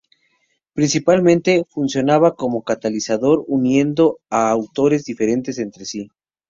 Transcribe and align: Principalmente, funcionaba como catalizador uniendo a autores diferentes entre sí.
Principalmente, 0.73 1.63
funcionaba 1.69 2.33
como 2.35 2.63
catalizador 2.63 3.45
uniendo 3.47 4.19
a 4.31 4.49
autores 4.49 5.03
diferentes 5.03 5.59
entre 5.59 5.85
sí. 5.85 6.07